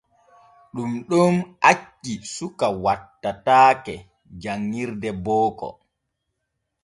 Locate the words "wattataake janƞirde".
2.83-5.09